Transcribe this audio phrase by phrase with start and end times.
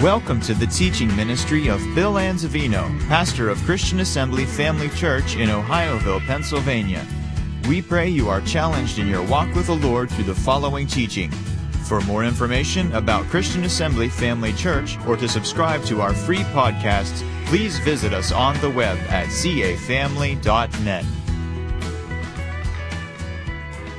[0.00, 5.48] Welcome to the teaching ministry of Bill Anzavino, pastor of Christian Assembly Family Church in
[5.48, 7.02] Ohioville, Pennsylvania.
[7.66, 11.30] We pray you are challenged in your walk with the Lord through the following teaching.
[11.88, 17.26] For more information about Christian Assembly Family Church or to subscribe to our free podcasts,
[17.46, 21.04] please visit us on the web at cafamily.net.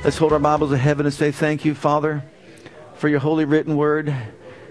[0.04, 2.22] Let's hold our Bibles to heaven and say, Thank you, Father,
[2.94, 4.14] for your holy written word.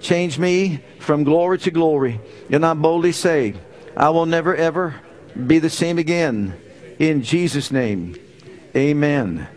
[0.00, 2.20] Change me from glory to glory.
[2.50, 3.54] And I boldly say,
[3.96, 4.94] I will never ever
[5.46, 6.54] be the same again.
[6.98, 8.16] In Jesus' name,
[8.74, 9.48] amen.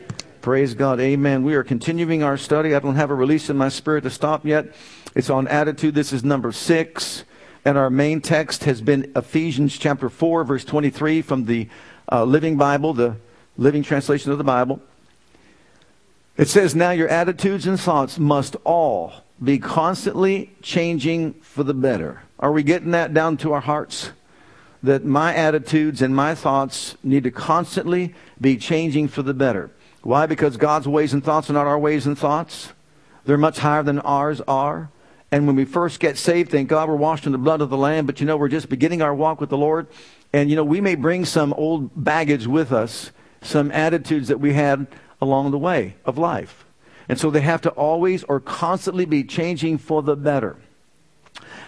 [0.41, 0.99] Praise God.
[0.99, 1.43] Amen.
[1.43, 2.73] We are continuing our study.
[2.73, 4.73] I don't have a release in my spirit to stop yet.
[5.15, 5.93] It's on attitude.
[5.93, 7.23] This is number six.
[7.63, 11.69] And our main text has been Ephesians chapter 4, verse 23 from the
[12.11, 13.17] uh, Living Bible, the
[13.55, 14.81] Living Translation of the Bible.
[16.37, 19.13] It says, Now your attitudes and thoughts must all
[19.43, 22.21] be constantly changing for the better.
[22.39, 24.11] Are we getting that down to our hearts?
[24.83, 29.71] That my attitudes and my thoughts need to constantly be changing for the better.
[30.03, 30.25] Why?
[30.25, 32.73] Because God's ways and thoughts are not our ways and thoughts.
[33.25, 34.89] They're much higher than ours are.
[35.31, 37.77] And when we first get saved, thank God we're washed in the blood of the
[37.77, 39.87] Lamb, but you know, we're just beginning our walk with the Lord.
[40.33, 44.53] And you know, we may bring some old baggage with us, some attitudes that we
[44.53, 44.87] had
[45.21, 46.65] along the way of life.
[47.11, 50.55] And so they have to always or constantly be changing for the better.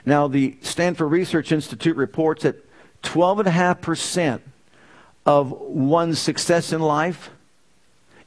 [0.06, 2.66] Now, the Stanford Research Institute reports that
[3.02, 4.40] 12.5%
[5.26, 7.30] of one's success in life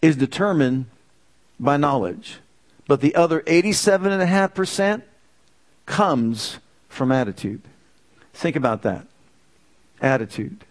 [0.02, 0.86] is determined
[1.58, 2.40] by knowledge.
[2.86, 5.00] But the other 87.5%
[5.86, 6.58] comes
[6.90, 7.62] from attitude.
[8.34, 9.06] Think about that.
[10.02, 10.66] Attitude.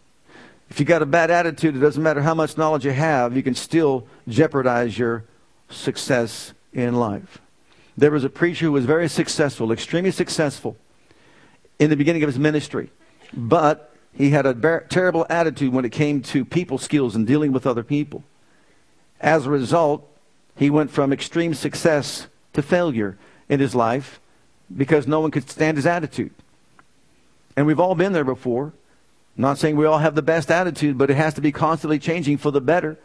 [0.70, 3.42] If you got a bad attitude, it doesn't matter how much knowledge you have, you
[3.42, 5.24] can still jeopardize your
[5.70, 7.40] success in life.
[7.98, 10.78] There was a preacher who was very successful, extremely successful
[11.80, 12.92] in the beginning of his ministry,
[13.34, 17.52] but he had a bar- terrible attitude when it came to people skills and dealing
[17.52, 18.24] with other people.
[19.20, 20.08] As a result,
[20.56, 23.18] he went from extreme success to failure
[23.50, 24.20] in his life
[24.76, 26.32] because no one could stand his attitude.
[27.56, 28.74] And we've all been there before.
[29.38, 32.38] Not saying we all have the best attitude, but it has to be constantly changing
[32.38, 32.98] for the better.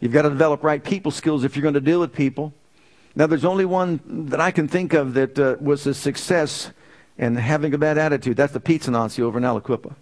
[0.00, 2.52] You've got to develop right people skills if you're going to deal with people.
[3.16, 6.70] Now, there's only one that I can think of that uh, was a success
[7.16, 8.36] in having a bad attitude.
[8.36, 9.94] That's the pizza Nazi over in Aliquippa.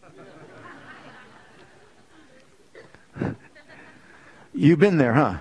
[4.53, 5.39] You've been there, huh?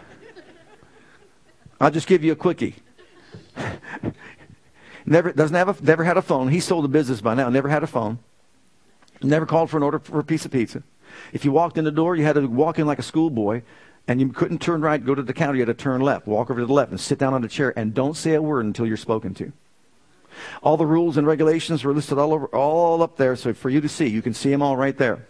[1.79, 2.75] I'll just give you a quickie.
[5.05, 6.49] never doesn't have a, never had a phone.
[6.49, 7.49] He sold the business by now.
[7.49, 8.19] Never had a phone.
[9.21, 10.83] Never called for an order for a piece of pizza.
[11.31, 13.61] If you walked in the door, you had to walk in like a schoolboy,
[14.07, 15.55] and you couldn't turn right, go to the counter.
[15.55, 17.47] You had to turn left, walk over to the left, and sit down on a
[17.47, 19.51] chair, and don't say a word until you're spoken to.
[20.61, 23.81] All the rules and regulations were listed all over, all up there, so for you
[23.81, 25.25] to see, you can see them all right there.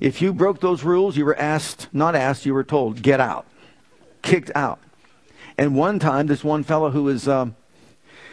[0.00, 3.46] If you broke those rules, you were asked, not asked, you were told, get out,
[4.22, 4.80] kicked out.
[5.56, 7.54] And one time, this one fellow who was um,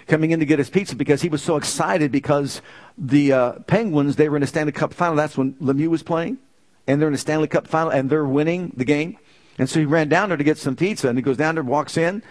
[0.08, 2.62] coming in to get his pizza because he was so excited because
[2.97, 5.16] the uh, Penguins, they were in a Stanley Cup final.
[5.16, 6.40] That's when Lemieux was playing.
[6.88, 9.18] And they're in the Stanley Cup final and they're winning the game.
[9.58, 11.64] And so he ran down there to get some pizza and he goes down there,
[11.64, 12.24] walks in,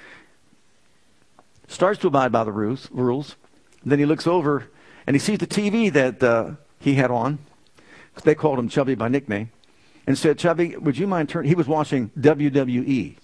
[1.68, 2.88] starts to abide by the rules.
[2.90, 3.36] rules.
[3.84, 4.68] Then he looks over
[5.06, 7.38] and he sees the TV that uh, he had on.
[8.24, 9.50] They called him Chubby by nickname.
[10.06, 11.48] And said, Chubby, would you mind turning?
[11.48, 13.16] He was watching WWE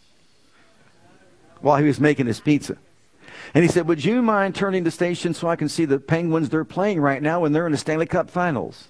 [1.60, 2.76] while he was making his pizza.
[3.54, 6.48] And he said, Would you mind turning the station so I can see the Penguins
[6.48, 8.88] they're playing right now when they're in the Stanley Cup finals?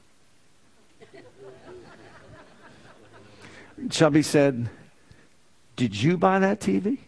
[3.90, 4.68] Chubby said,
[5.76, 6.98] Did you buy that TV?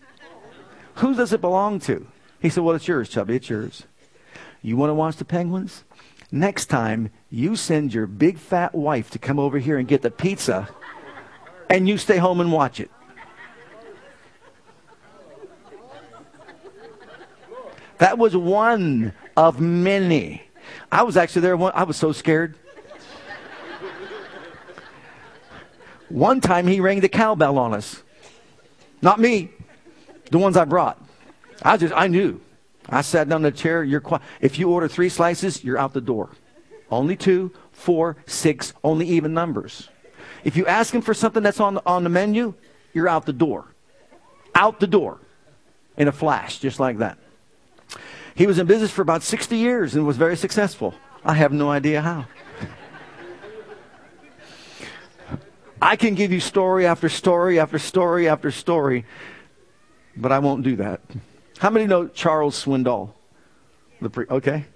[0.96, 2.06] Who does it belong to?
[2.40, 3.36] He said, Well, it's yours, Chubby.
[3.36, 3.84] It's yours.
[4.62, 5.84] You want to watch the Penguins?
[6.30, 10.10] Next time, you send your big fat wife to come over here and get the
[10.10, 10.68] pizza,
[11.70, 12.90] and you stay home and watch it.
[17.98, 20.42] That was one of many.
[20.92, 21.56] I was actually there.
[21.56, 22.56] One, I was so scared.
[26.08, 28.02] One time he rang the cowbell on us.
[29.02, 29.50] Not me,
[30.30, 31.00] the ones I brought.
[31.62, 32.40] I just, I knew.
[32.88, 33.84] I sat down in the chair.
[33.84, 34.22] You're quiet.
[34.40, 36.30] If you order three slices, you're out the door.
[36.90, 39.88] Only two, four, six, only even numbers.
[40.44, 42.54] If you ask him for something that's on, on the menu,
[42.94, 43.66] you're out the door.
[44.54, 45.20] Out the door
[45.96, 47.18] in a flash, just like that.
[48.34, 50.94] He was in business for about 60 years and was very successful.
[51.24, 52.26] I have no idea how.
[55.80, 59.04] I can give you story after story after story after story,
[60.16, 61.00] but I won't do that.
[61.58, 63.12] How many know Charles Swindoll?
[64.00, 64.66] The pre- okay.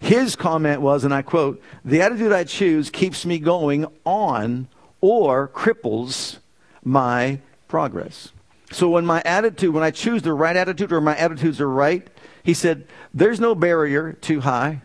[0.00, 4.68] His comment was, and I quote, the attitude I choose keeps me going on
[5.00, 6.38] or cripples
[6.82, 8.32] my progress.
[8.72, 12.08] So when my attitude, when I choose the right attitude or my attitudes are right,
[12.42, 14.82] he said, there's no barrier too high.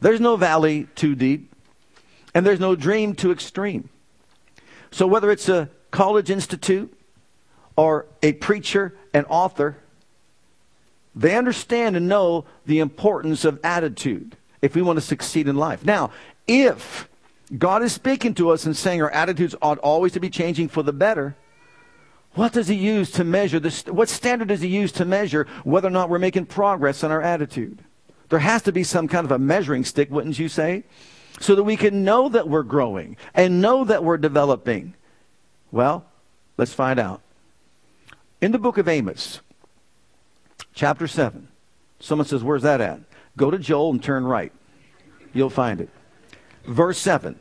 [0.00, 1.49] There's no valley too deep.
[2.34, 3.88] And there's no dream too extreme.
[4.90, 6.92] So whether it's a college institute
[7.76, 9.76] or a preacher, an author,
[11.14, 15.84] they understand and know the importance of attitude if we want to succeed in life.
[15.84, 16.12] Now,
[16.46, 17.08] if
[17.56, 20.82] God is speaking to us and saying our attitudes ought always to be changing for
[20.82, 21.36] the better,
[22.34, 23.84] what does he use to measure this?
[23.86, 27.22] What standard does he use to measure whether or not we're making progress in our
[27.22, 27.82] attitude?
[28.28, 30.84] There has to be some kind of a measuring stick, wouldn't you say?
[31.40, 34.94] So that we can know that we're growing and know that we're developing.
[35.72, 36.04] Well,
[36.56, 37.22] let's find out.
[38.40, 39.40] In the book of Amos,
[40.74, 41.48] chapter 7,
[41.98, 43.00] someone says, Where's that at?
[43.36, 44.52] Go to Joel and turn right.
[45.32, 45.88] You'll find it.
[46.66, 47.38] Verse 7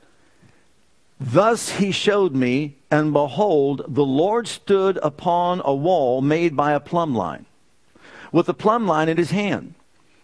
[1.19, 6.79] Thus he showed me, and behold, the Lord stood upon a wall made by a
[6.79, 7.45] plumb line,
[8.31, 9.73] with a plumb line in his hand.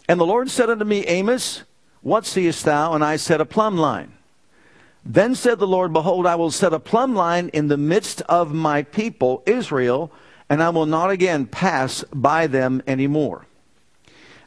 [0.07, 1.63] And the Lord said unto me, Amos,
[2.05, 2.93] what seest thou?
[2.93, 4.13] And I said, A plumb line.
[5.03, 8.53] Then said the Lord, Behold, I will set a plumb line in the midst of
[8.53, 10.11] my people, Israel,
[10.47, 13.47] and I will not again pass by them anymore.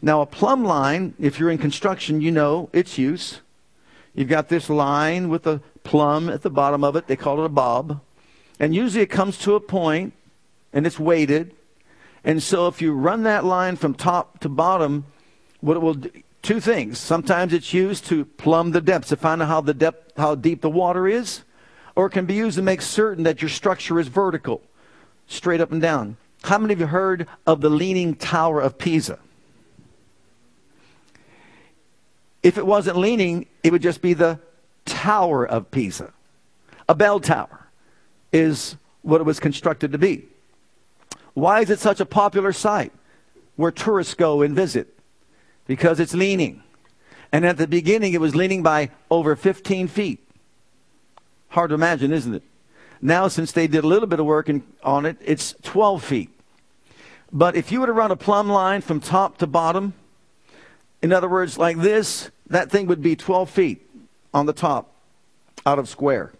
[0.00, 3.40] Now, a plumb line, if you're in construction, you know its use.
[4.14, 7.08] You've got this line with a plumb at the bottom of it.
[7.08, 8.00] They call it a bob.
[8.60, 10.12] And usually it comes to a point
[10.72, 11.56] and it's weighted.
[12.22, 15.06] And so if you run that line from top to bottom,
[15.60, 16.10] what it will do,
[16.48, 16.98] two things.
[16.98, 20.62] Sometimes it's used to plumb the depths, to find out how the depth, how deep
[20.62, 21.42] the water is,
[21.94, 24.62] or it can be used to make certain that your structure is vertical,
[25.26, 26.16] straight up and down.
[26.44, 29.18] How many of you heard of the Leaning Tower of Pisa?
[32.42, 34.40] If it wasn't leaning, it would just be the
[34.86, 36.14] Tower of Pisa.
[36.88, 37.66] A bell tower
[38.32, 40.24] is what it was constructed to be.
[41.34, 42.92] Why is it such a popular site
[43.56, 44.97] where tourists go and visit?
[45.68, 46.64] Because it's leaning.
[47.30, 50.18] And at the beginning, it was leaning by over 15 feet.
[51.50, 52.42] Hard to imagine, isn't it?
[53.00, 56.30] Now, since they did a little bit of work in, on it, it's 12 feet.
[57.30, 59.92] But if you were to run a plumb line from top to bottom,
[61.02, 63.88] in other words, like this, that thing would be 12 feet
[64.34, 64.92] on the top
[65.64, 66.32] out of square.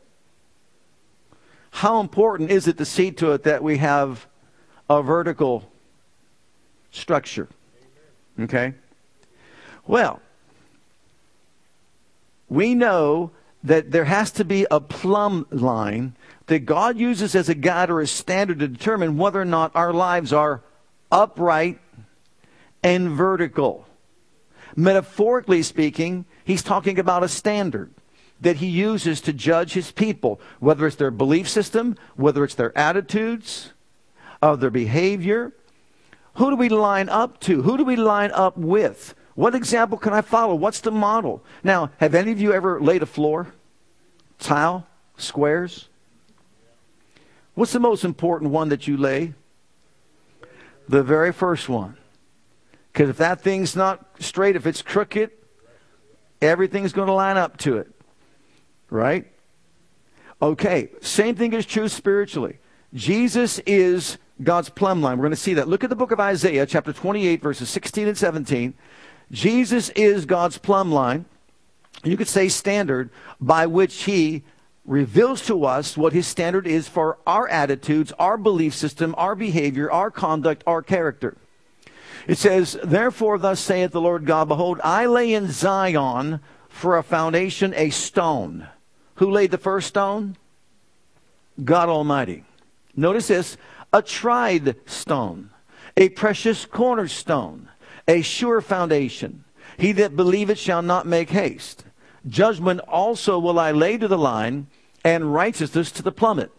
[1.71, 4.27] How important is it to see to it that we have
[4.89, 5.71] a vertical
[6.91, 7.49] structure?
[8.41, 8.75] Okay?
[9.89, 10.21] Well,
[12.49, 13.33] we know
[13.65, 16.15] that there has to be a plumb line
[16.47, 19.93] that God uses as a guide or a standard to determine whether or not our
[19.93, 20.63] lives are
[21.11, 21.81] upright
[22.83, 23.87] and vertical.
[24.77, 27.91] Metaphorically speaking, he's talking about a standard
[28.41, 32.77] that he uses to judge his people, whether it's their belief system, whether it's their
[32.77, 33.73] attitudes,
[34.41, 35.53] of their behavior.
[36.35, 37.63] Who do we line up to?
[37.63, 39.15] Who do we line up with?
[39.39, 40.57] What example can I follow?
[40.57, 41.45] What's the model?
[41.63, 43.55] Now, have any of you ever laid a floor?
[44.41, 44.85] Tile?
[45.17, 45.89] Squares?
[47.55, 49.35] What's the most important one that you lay?
[50.89, 51.97] The very first one.
[52.93, 55.31] Because if that thing's not straight, if it's crooked,
[56.43, 57.93] everything's going to line up to it.
[58.91, 59.31] Right?
[60.43, 62.59] Okay, same thing is true spiritually.
[62.93, 65.19] Jesus is God's plumb line.
[65.19, 65.69] We're going to see that.
[65.69, 68.75] Look at the book of Isaiah, chapter 28, verses 16 and 17.
[69.31, 71.25] Jesus is God's plumb line.
[72.05, 74.43] You could say standard by which he
[74.85, 79.91] reveals to us what his standard is for our attitudes, our belief system, our behavior,
[79.91, 81.37] our conduct, our character.
[82.27, 87.03] It says, Therefore, thus saith the Lord God, Behold, I lay in Zion for a
[87.03, 88.69] foundation a stone.
[89.17, 90.37] Who laid the first stone?
[91.63, 92.45] God Almighty.
[92.95, 93.57] Notice this
[93.93, 95.51] a tried stone,
[95.97, 97.68] a precious cornerstone,
[98.09, 99.45] a sure foundation.
[99.77, 101.85] He that believeth shall not make haste.
[102.27, 104.67] Judgment also will I lay to the line,
[105.05, 106.51] and righteousness to the plummet.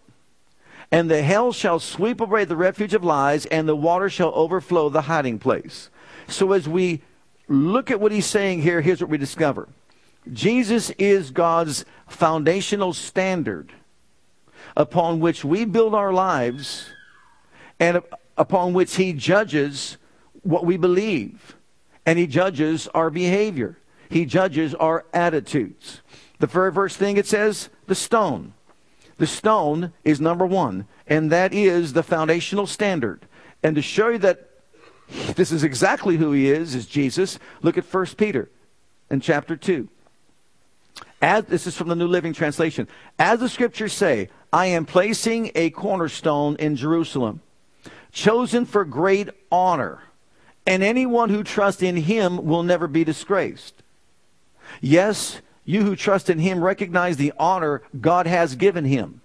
[0.92, 4.88] And the hell shall sweep away the refuge of lies, and the water shall overflow
[4.88, 5.90] the hiding place.
[6.28, 7.02] So as we
[7.50, 8.80] look at what he's saying here.
[8.80, 9.68] Here's what we discover
[10.32, 13.74] Jesus is God's foundational standard
[14.78, 16.90] upon which we build our lives
[17.80, 18.02] and
[18.38, 19.98] upon which he judges
[20.44, 21.56] what we believe.
[22.06, 23.78] And he judges our behavior.
[24.10, 26.02] He judges our attitudes.
[26.40, 28.54] The very first thing it says, the stone.
[29.18, 33.26] The stone is number one, and that is the foundational standard.
[33.62, 34.50] And to show you that
[35.36, 38.50] this is exactly who he is, is Jesus, look at 1 Peter
[39.10, 39.90] in chapter 2.
[41.22, 42.88] As, this is from the New Living Translation.
[43.18, 47.42] As the scriptures say, I am placing a cornerstone in Jerusalem,
[48.12, 50.02] chosen for great honor,
[50.70, 53.82] and anyone who trusts in him will never be disgraced.
[54.82, 59.22] Yes, you who trust in him recognize the honor God has given him.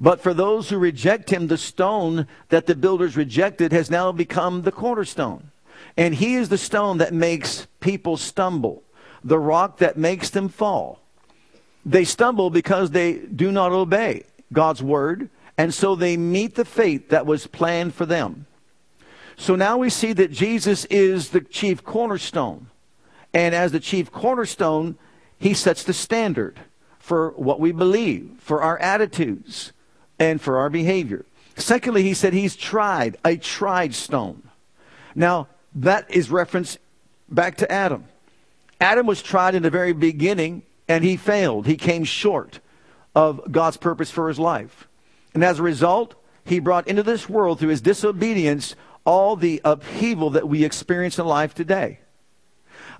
[0.00, 4.62] But for those who reject him, the stone that the builders rejected has now become
[4.62, 5.50] the cornerstone.
[5.94, 8.82] And he is the stone that makes people stumble,
[9.22, 11.00] the rock that makes them fall.
[11.84, 15.28] They stumble because they do not obey God's word,
[15.58, 18.46] and so they meet the fate that was planned for them.
[19.40, 22.66] So now we see that Jesus is the chief cornerstone.
[23.32, 24.98] And as the chief cornerstone,
[25.38, 26.60] he sets the standard
[26.98, 29.72] for what we believe, for our attitudes,
[30.18, 31.24] and for our behavior.
[31.56, 34.42] Secondly, he said he's tried, a tried stone.
[35.14, 36.76] Now, that is reference
[37.30, 38.04] back to Adam.
[38.78, 41.64] Adam was tried in the very beginning, and he failed.
[41.64, 42.60] He came short
[43.14, 44.86] of God's purpose for his life.
[45.32, 50.30] And as a result, he brought into this world through his disobedience all the upheaval
[50.30, 52.00] that we experience in life today.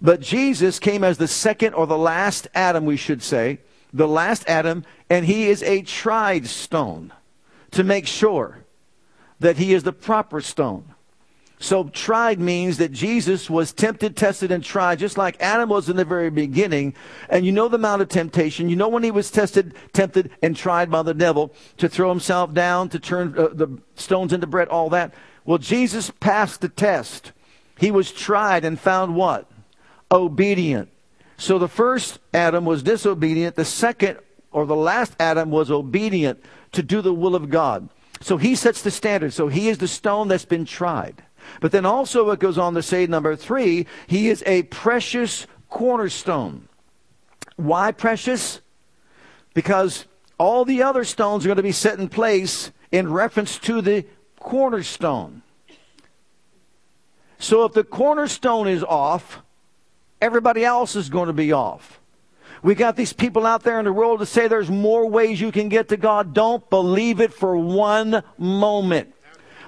[0.03, 3.59] But Jesus came as the second or the last Adam, we should say,
[3.93, 7.13] the last Adam, and he is a tried stone
[7.73, 8.61] to make sure
[9.41, 10.95] that he is the proper stone.
[11.63, 15.97] So, tried means that Jesus was tempted, tested, and tried, just like Adam was in
[15.97, 16.95] the very beginning.
[17.29, 18.71] And you know the amount of temptation.
[18.71, 22.55] You know when he was tested, tempted, and tried by the devil to throw himself
[22.55, 25.13] down, to turn uh, the stones into bread, all that.
[25.51, 27.33] Well, Jesus passed the test.
[27.77, 29.51] He was tried and found what?
[30.13, 30.91] obedient.
[31.39, 33.57] So the first Adam was disobedient.
[33.57, 34.21] The second,
[34.53, 36.41] or the last Adam, was obedient
[36.71, 37.89] to do the will of God.
[38.21, 39.33] So he sets the standard.
[39.33, 41.21] So he is the stone that's been tried.
[41.61, 46.69] But then also it goes on to say, number three, he is a precious cornerstone.
[47.57, 48.61] Why precious?
[49.53, 50.07] Because
[50.39, 54.07] all the other stones are going to be set in place in reference to the
[54.41, 55.43] cornerstone.
[57.39, 59.41] So if the cornerstone is off,
[60.21, 62.01] everybody else is going to be off.
[62.63, 65.53] We got these people out there in the world to say there's more ways you
[65.53, 66.35] can get to God.
[66.35, 69.15] Don't believe it for one moment.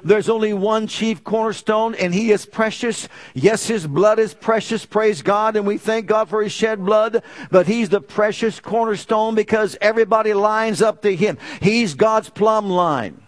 [0.05, 3.09] There's only one chief cornerstone, and he is precious.
[3.35, 7.23] Yes, his blood is precious, praise God, and we thank God for his shed blood,
[7.50, 11.38] but he's the precious cornerstone because everybody lines up to him.
[11.61, 13.23] He's God's plumb line.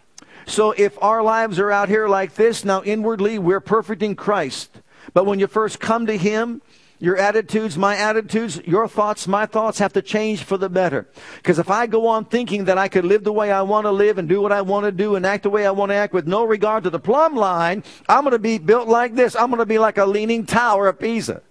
[0.47, 4.81] So if our lives are out here like this, now inwardly we're perfect in Christ.
[5.13, 6.63] But when you first come to him,
[7.01, 11.07] your attitudes, my attitudes, your thoughts, my thoughts have to change for the better.
[11.37, 13.91] Because if I go on thinking that I could live the way I want to
[13.91, 15.97] live and do what I want to do and act the way I want to
[15.97, 19.37] act with no regard to the plumb line, I'm going to be built like this.
[19.37, 21.43] I'm going to be like a leaning tower of Pisa.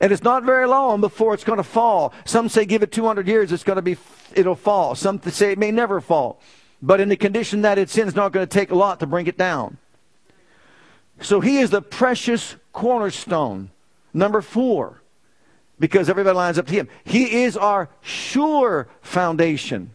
[0.00, 2.12] And it's not very long before it's going to fall.
[2.24, 3.96] Some say give it 200 years, it's going to be,
[4.34, 4.94] it'll fall.
[4.94, 6.40] Some say it may never fall.
[6.80, 9.06] But in the condition that it's in, it's not going to take a lot to
[9.06, 9.78] bring it down.
[11.20, 13.70] So he is the precious cornerstone
[14.12, 15.00] Number four,
[15.78, 16.88] because everybody lines up to him.
[17.04, 19.94] He is our sure foundation.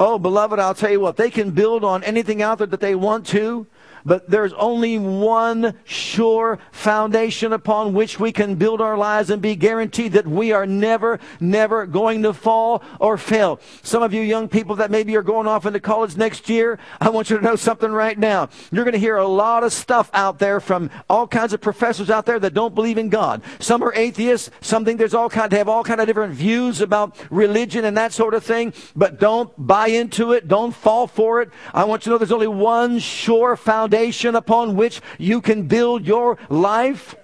[0.00, 2.94] Oh, beloved, I'll tell you what, they can build on anything out there that they
[2.94, 3.66] want to,
[4.04, 9.56] but there's only one sure foundation upon which we can build our lives and be
[9.56, 13.60] guaranteed that we are never, never going to fall or fail.
[13.82, 17.10] Some of you young people that maybe are going off into college next year, I
[17.10, 18.48] want you to know something right now.
[18.70, 22.10] You're going to hear a lot of stuff out there from all kinds of professors
[22.10, 23.42] out there that don't believe in God.
[23.58, 24.50] Some are atheists.
[24.60, 27.96] Some think there's all kind, they have all kind of different views about religion and
[27.96, 28.72] that sort of thing.
[28.94, 30.48] But don't buy into it.
[30.48, 31.50] Don't fall for it.
[31.74, 35.66] I want you to know there's only one sure foundation foundation upon which you can
[35.66, 37.14] build your life.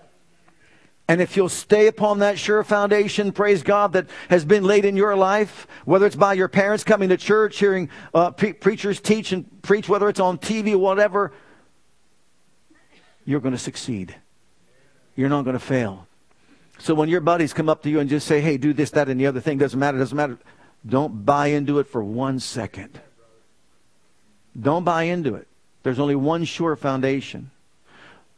[1.07, 4.97] And if you'll stay upon that sure foundation, praise God, that has been laid in
[4.97, 9.33] your life, whether it's by your parents coming to church, hearing uh, pre- preachers teach
[9.33, 11.33] and preach, whether it's on TV whatever,
[13.27, 14.15] you're going to succeed.
[15.15, 16.07] You're not going to fail.
[16.79, 19.11] So when your buddies come up to you and just say, hey, do this, that,
[19.11, 20.39] and the other thing, doesn't matter, doesn't matter,
[20.87, 22.99] don't buy into it for one second.
[24.59, 25.49] Don't buy into it.
[25.85, 27.53] There's only one sure foundation.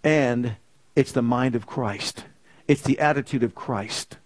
[0.04, 0.56] And
[0.96, 2.24] It's the mind of Christ.
[2.66, 4.16] It's the attitude of Christ.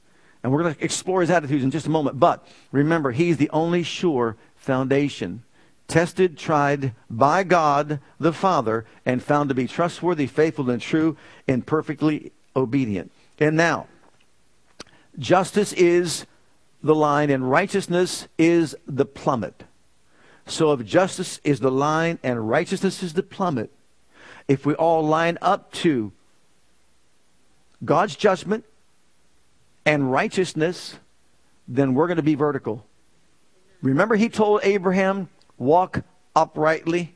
[0.43, 2.19] And we're going to explore his attitudes in just a moment.
[2.19, 5.43] But remember, he's the only sure foundation.
[5.89, 11.17] Tested, tried by God the Father, and found to be trustworthy, faithful, and true,
[11.49, 13.11] and perfectly obedient.
[13.41, 13.89] And now,
[15.19, 16.25] justice is
[16.83, 19.65] the line, and righteousness is the plummet.
[20.51, 23.71] So if justice is the line and righteousness is the plummet,
[24.49, 26.11] if we all line up to
[27.85, 28.65] God's judgment
[29.87, 30.97] and righteousness,
[31.69, 32.85] then we're going to be vertical.
[33.81, 36.03] Remember, he told Abraham, walk
[36.35, 37.15] uprightly.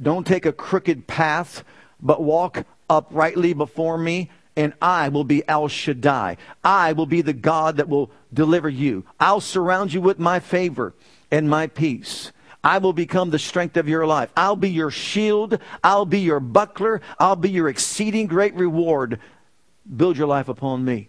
[0.00, 1.64] Don't take a crooked path,
[2.00, 6.38] but walk uprightly before me, and I will be El Shaddai.
[6.64, 9.04] I will be the God that will deliver you.
[9.20, 10.94] I'll surround you with my favor
[11.30, 12.32] and my peace.
[12.64, 14.30] I will become the strength of your life.
[14.34, 15.58] I'll be your shield.
[15.84, 17.02] I'll be your buckler.
[17.18, 19.20] I'll be your exceeding great reward.
[19.94, 21.08] Build your life upon me.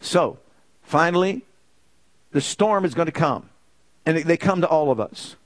[0.00, 0.38] So,
[0.82, 1.42] finally,
[2.32, 3.48] the storm is going to come.
[4.04, 5.36] And they come to all of us.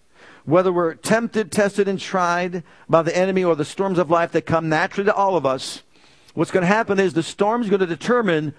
[0.45, 4.47] Whether we're tempted, tested, and tried by the enemy or the storms of life that
[4.47, 5.83] come naturally to all of us,
[6.33, 8.55] what's going to happen is the storm is going to determine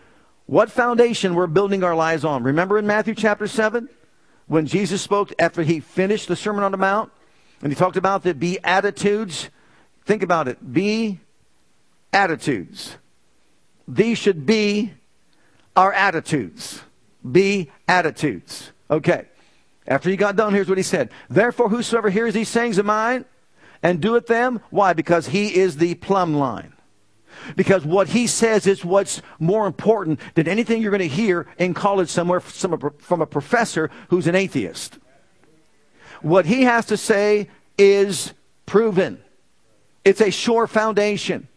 [0.45, 2.43] what foundation we're building our lives on.
[2.43, 3.89] Remember in Matthew chapter 7?
[4.51, 7.09] When Jesus spoke after he finished the Sermon on the Mount,
[7.61, 9.49] and he talked about the beatitudes.
[10.03, 10.73] Think about it.
[10.73, 11.21] Be
[12.11, 12.97] attitudes.
[13.87, 14.91] These should be
[15.73, 16.81] our attitudes.
[17.31, 18.73] Be attitudes.
[18.89, 19.23] Okay.
[19.87, 21.11] After he got done, here's what he said.
[21.29, 23.23] Therefore, whosoever hears these sayings of mine
[23.81, 24.91] and doeth them, why?
[24.91, 26.73] Because he is the plumb line.
[27.55, 31.73] Because what he says is what's more important than anything you're going to hear in
[31.73, 34.97] college somewhere from a professor who's an atheist.
[36.21, 38.33] What he has to say is
[38.65, 39.21] proven.
[40.05, 41.47] It's a sure foundation.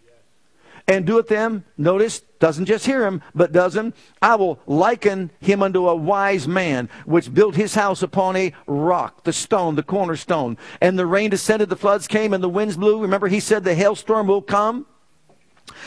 [0.86, 3.94] And doeth them, notice, doesn't just hear him, but does him.
[4.20, 9.24] I will liken him unto a wise man, which built his house upon a rock,
[9.24, 10.58] the stone, the cornerstone.
[10.82, 13.00] And the rain descended, the floods came, and the winds blew.
[13.00, 14.84] Remember, he said the hailstorm will come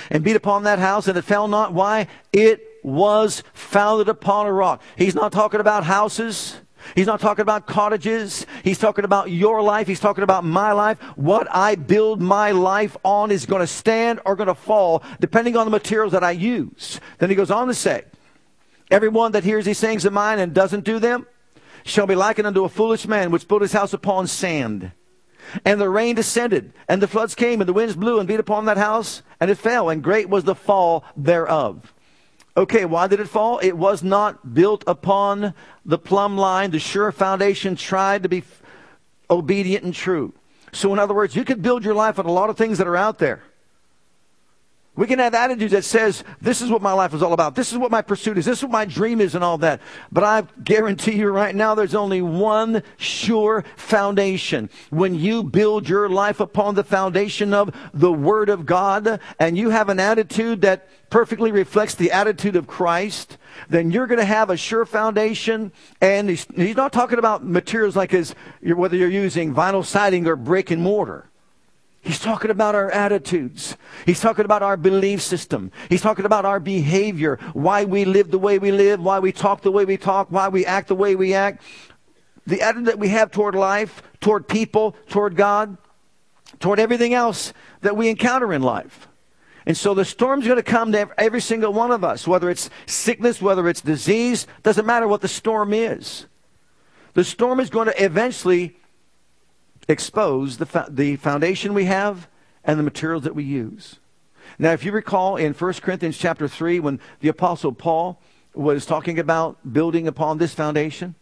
[0.10, 1.74] and beat upon that house, and it fell not.
[1.74, 2.08] Why?
[2.32, 4.82] It was founded upon a rock.
[4.98, 6.58] He's not talking about houses.
[6.96, 8.46] He's not talking about cottages.
[8.64, 9.88] He's talking about your life.
[9.88, 11.00] He's talking about my life.
[11.16, 15.58] What I build my life on is going to stand or going to fall depending
[15.58, 17.00] on the materials that I use.
[17.18, 18.04] Then he goes on to say,
[18.90, 21.28] Everyone that hears these sayings of mine and doesn't do them
[21.84, 24.92] shall be likened unto a foolish man which built his house upon sand.
[25.64, 28.66] And the rain descended, and the floods came, and the winds blew and beat upon
[28.66, 31.94] that house, and it fell, and great was the fall thereof.
[32.56, 33.60] Okay, why did it fall?
[33.60, 35.54] It was not built upon
[35.86, 38.44] the plumb line, the sure foundation, tried to be
[39.30, 40.34] obedient and true.
[40.72, 42.88] So, in other words, you could build your life on a lot of things that
[42.88, 43.44] are out there.
[44.98, 47.54] We can have attitudes that says, this is what my life is all about.
[47.54, 48.46] This is what my pursuit is.
[48.46, 49.80] This is what my dream is and all that.
[50.12, 54.72] But I guarantee you right now, there's only one sure foundation.
[54.90, 59.70] When you build your life upon the foundation of the Word of God and you
[59.70, 63.38] have an attitude that perfectly reflects the attitude of Christ,
[63.70, 65.72] then you're going to have a sure foundation.
[66.02, 68.34] And he's, he's not talking about materials like his,
[68.64, 71.30] whether you're using vinyl siding or brick and mortar.
[72.08, 73.76] He's talking about our attitudes.
[74.06, 75.74] He's talking about our belief system.
[75.90, 79.62] He's talking about our behavior, why we live the way we live, why we talk
[79.62, 81.62] the way we talk, why we act the way we act.
[82.46, 85.78] The attitude that we have toward life, toward people, toward God,
[86.62, 89.10] toward everything else that we encounter in life.
[89.66, 92.70] And so the storm's going to come to every single one of us, whether it's
[92.86, 96.26] sickness, whether it's disease, doesn't matter what the storm is.
[97.16, 98.78] The storm is going to eventually
[99.88, 102.28] expose the, the foundation we have
[102.64, 104.00] and the materials that we use.
[104.60, 108.20] Now, if you recall in 1 Corinthians chapter 3, when the Apostle Paul
[108.54, 111.16] was talking about building upon this foundation,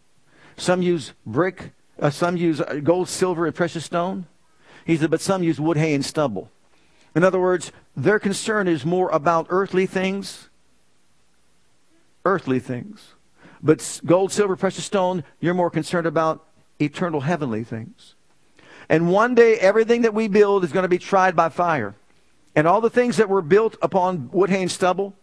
[0.56, 4.26] some use brick, uh, some use uh, gold, silver, and precious stone.
[4.84, 6.50] He said, but some use wood, hay, and stubble.
[7.14, 10.48] In other words, their concern is more about earthly things,
[12.24, 13.14] earthly things.
[13.62, 16.44] But gold, silver, precious stone, you're more concerned about
[16.78, 18.15] eternal heavenly things.
[18.88, 21.94] And one day, everything that we build is going to be tried by fire.
[22.54, 25.14] And all the things that were built upon wood, hay, and stubble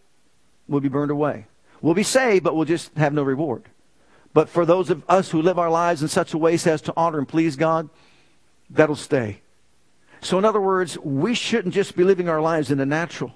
[0.67, 1.45] will be burned away.
[1.81, 3.63] We'll be saved, but we'll just have no reward.
[4.33, 6.93] But for those of us who live our lives in such a way as to
[6.95, 7.89] honor and please God,
[8.69, 9.41] that'll stay.
[10.21, 13.33] So, in other words, we shouldn't just be living our lives in the natural,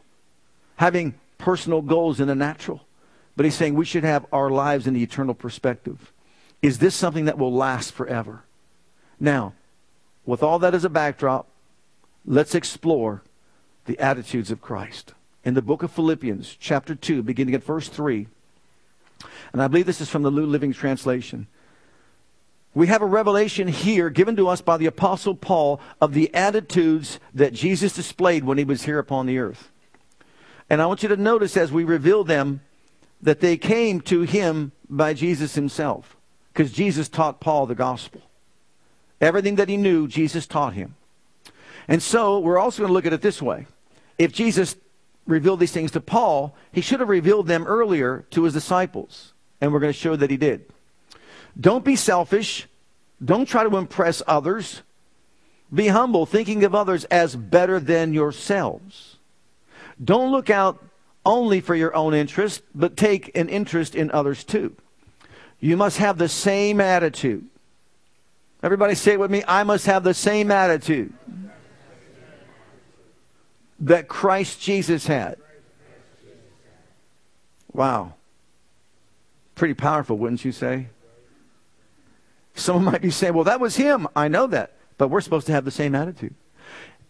[0.78, 2.82] having personal goals in the natural.
[3.36, 6.12] But he's saying we should have our lives in the eternal perspective.
[6.62, 8.44] Is this something that will last forever?
[9.20, 9.54] Now,
[10.28, 11.48] with all that as a backdrop,
[12.24, 13.24] let's explore
[13.86, 15.14] the attitudes of Christ.
[15.48, 18.28] in the book of Philippians, chapter 2, beginning at verse 3.
[19.54, 21.48] And I believe this is from the New Living Translation.
[22.74, 27.22] We have a revelation here given to us by the Apostle Paul of the attitudes
[27.34, 29.72] that Jesus displayed when he was here upon the earth.
[30.70, 32.60] And I want you to notice as we reveal them
[33.22, 36.18] that they came to him by Jesus himself.
[36.52, 38.22] Because Jesus taught Paul the gospel.
[39.20, 40.96] Everything that he knew, Jesus taught him.
[41.88, 43.66] And so we're also going to look at it this way.
[44.18, 44.76] If Jesus
[45.26, 49.34] revealed these things to Paul, he should have revealed them earlier to his disciples.
[49.60, 50.66] And we're going to show that he did.
[51.60, 52.68] Don't be selfish.
[53.24, 54.82] Don't try to impress others.
[55.74, 59.18] Be humble, thinking of others as better than yourselves.
[60.04, 60.84] Don't look out
[61.26, 64.76] only for your own interest, but take an interest in others too.
[65.60, 67.48] You must have the same attitude.
[68.64, 69.44] Everybody say it with me.
[69.48, 71.14] I must have the same attitude
[73.80, 75.38] that Christ Jesus had.
[77.72, 78.14] Wow.
[79.54, 80.88] Pretty powerful, wouldn't you say?
[82.56, 84.08] Someone might be saying, well, that was him.
[84.16, 84.74] I know that.
[84.98, 86.34] But we're supposed to have the same attitude.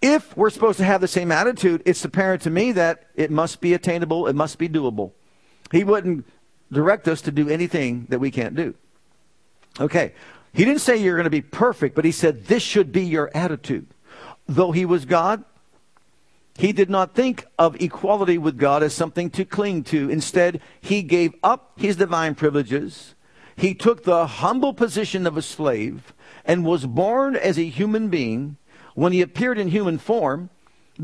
[0.01, 3.61] If we're supposed to have the same attitude, it's apparent to me that it must
[3.61, 5.11] be attainable, it must be doable.
[5.71, 6.25] He wouldn't
[6.71, 8.75] direct us to do anything that we can't do.
[9.79, 10.13] Okay.
[10.57, 13.29] He didn't say you're going to be perfect, but he said this should be your
[13.35, 13.85] attitude.
[14.47, 15.43] Though he was God,
[16.57, 20.09] he did not think of equality with God as something to cling to.
[20.09, 23.13] Instead, he gave up his divine privileges.
[23.55, 26.11] He took the humble position of a slave
[26.43, 28.57] and was born as a human being.
[28.95, 30.49] When he appeared in human form,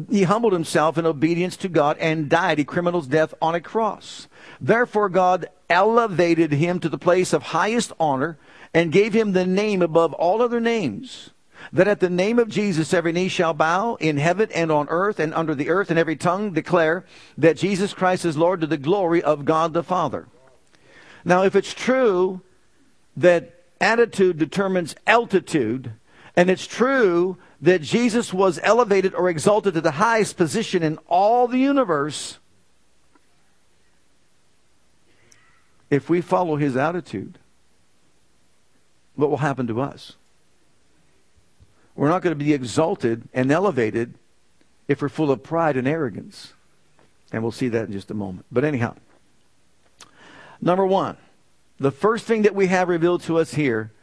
[0.09, 4.27] he humbled himself in obedience to God and died a criminal's death on a cross.
[4.59, 8.37] Therefore, God elevated him to the place of highest honor
[8.73, 11.29] and gave him the name above all other names
[11.71, 15.19] that at the name of Jesus every knee shall bow in heaven and on earth
[15.19, 17.05] and under the earth, and every tongue declare
[17.37, 20.27] that Jesus Christ is Lord to the glory of God the Father.
[21.23, 22.41] Now, if it's true
[23.15, 25.93] that attitude determines altitude,
[26.35, 31.47] and it's true that Jesus was elevated or exalted to the highest position in all
[31.47, 32.37] the universe,
[35.89, 37.39] if we follow his attitude,
[39.15, 40.17] what will happen to us?
[41.95, 44.15] We're not going to be exalted and elevated
[44.89, 46.51] if we're full of pride and arrogance.
[47.31, 48.45] And we'll see that in just a moment.
[48.51, 48.95] But anyhow,
[50.59, 51.15] number one,
[51.79, 53.93] the first thing that we have revealed to us here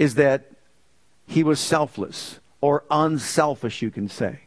[0.00, 0.50] is that
[1.28, 4.38] he was selfless or unselfish, you can say.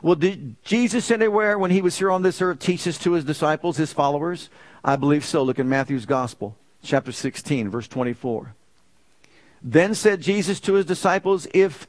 [0.00, 3.24] Well, did Jesus anywhere when he was here on this earth teach this to his
[3.24, 4.48] disciples, his followers?
[4.82, 5.42] I believe so.
[5.42, 8.54] Look in Matthew's Gospel, chapter 16, verse 24.
[9.60, 11.86] Then said Jesus to his disciples, If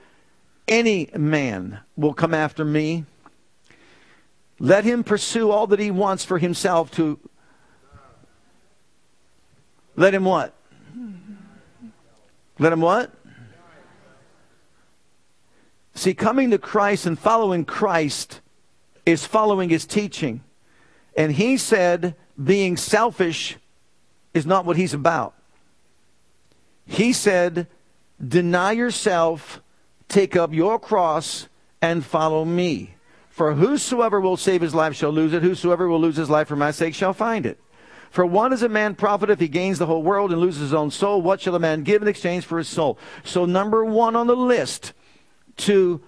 [0.67, 3.05] any man will come after me,
[4.59, 7.17] let him pursue all that he wants for himself to.
[9.95, 10.53] Let him what?
[12.59, 13.13] Let him what?
[15.93, 18.41] See, coming to Christ and following Christ
[19.05, 20.43] is following his teaching.
[21.15, 23.57] And he said being selfish
[24.33, 25.33] is not what he's about.
[26.85, 27.67] He said,
[28.25, 29.61] Deny yourself,
[30.07, 31.47] take up your cross,
[31.81, 32.95] and follow me.
[33.29, 36.55] For whosoever will save his life shall lose it, whosoever will lose his life for
[36.55, 37.59] my sake shall find it.
[38.11, 40.73] For what is a man profit if he gains the whole world and loses his
[40.73, 41.21] own soul?
[41.21, 42.99] What shall a man give in exchange for his soul?
[43.23, 44.93] So, number one on the list
[45.61, 46.01] to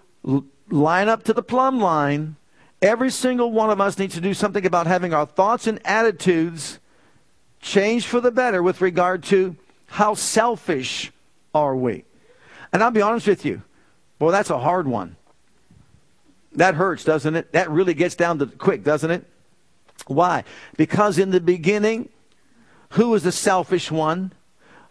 [0.69, 2.35] line up to the plumb line,
[2.81, 6.79] every single one of us needs to do something about having our thoughts and attitudes
[7.61, 9.55] change for the better with regard to
[9.87, 11.11] how selfish
[11.53, 12.03] are we?
[12.71, 13.61] And I'll be honest with you.
[14.19, 15.15] Boy, that's a hard one.
[16.53, 17.51] That hurts, doesn't it?
[17.53, 19.25] That really gets down to quick, doesn't it?
[20.07, 20.43] Why?
[20.77, 22.09] Because in the beginning,
[22.91, 24.33] who was the selfish one?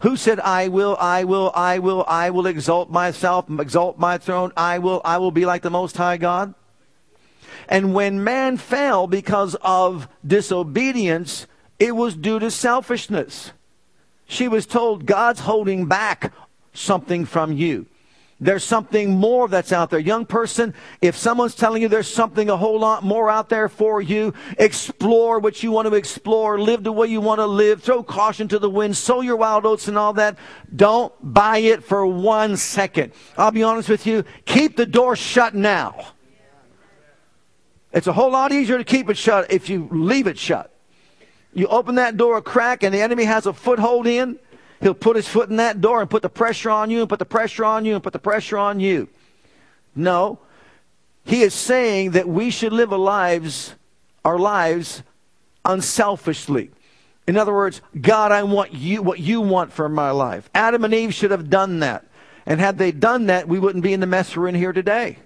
[0.03, 4.53] Who said, I will, I will, I will, I will exalt myself, exalt my throne,
[4.57, 6.55] I will, I will be like the Most High God?
[7.69, 11.47] And when man fell because of disobedience,
[11.79, 13.53] it was due to selfishness.
[14.27, 16.33] She was told God's holding back
[16.75, 17.87] something from you.
[18.43, 20.01] There's something more that's out there.
[20.01, 24.03] Young person, if someone's telling you there's something a whole lot more out there for
[24.03, 28.03] you, explore what you want to explore, live the way you want to live, throw
[28.03, 30.37] caution to the wind, sow your wild oats and all that.
[30.75, 33.13] Don't buy it for one second.
[33.39, 36.09] I'll be honest with you, keep the door shut now.
[37.93, 40.75] It's a whole lot easier to keep it shut if you leave it shut.
[41.55, 44.41] You open that door a crack and the enemy has a foothold in,
[44.83, 47.19] he'll put his foot in that door and put the pressure on you and put
[47.19, 49.09] the pressure on you and put the pressure on you.
[49.95, 50.39] No.
[51.25, 53.75] He is saying that we should live lives
[54.25, 55.03] our lives
[55.65, 56.71] unselfishly.
[57.27, 60.51] In other words, God, I want you what you want for my life.
[60.55, 62.05] Adam and Eve should have done that.
[62.47, 65.19] And had they done that, we wouldn't be in the mess we're in here today.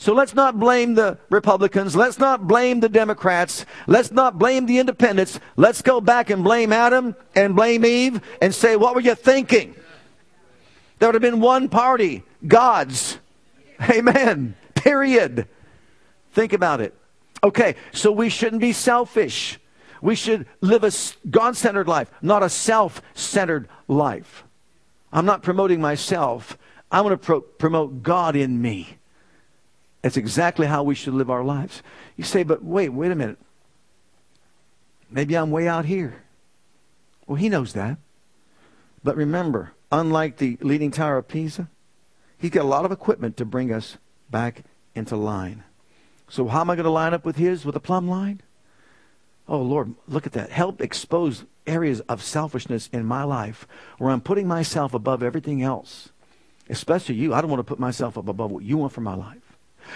[0.00, 1.94] So let's not blame the Republicans.
[1.94, 3.66] Let's not blame the Democrats.
[3.86, 5.38] Let's not blame the independents.
[5.56, 9.74] Let's go back and blame Adam and blame Eve and say, what were you thinking?
[10.98, 13.18] There would have been one party, God's.
[13.90, 14.56] Amen.
[14.74, 15.46] Period.
[16.32, 16.94] Think about it.
[17.44, 19.60] Okay, so we shouldn't be selfish.
[20.00, 20.92] We should live a
[21.28, 24.44] God centered life, not a self centered life.
[25.12, 26.56] I'm not promoting myself.
[26.90, 28.96] I want to pro- promote God in me.
[30.02, 31.82] That's exactly how we should live our lives.
[32.16, 33.38] You say, but wait, wait a minute.
[35.10, 36.22] Maybe I'm way out here.
[37.26, 37.98] Well, he knows that.
[39.02, 41.68] But remember, unlike the Leaning Tower of Pisa,
[42.38, 43.98] he's got a lot of equipment to bring us
[44.30, 45.64] back into line.
[46.28, 48.40] So, how am I going to line up with his with a plumb line?
[49.48, 50.50] Oh, Lord, look at that.
[50.50, 53.66] Help expose areas of selfishness in my life
[53.98, 56.10] where I'm putting myself above everything else,
[56.68, 57.34] especially you.
[57.34, 59.49] I don't want to put myself up above what you want for my life.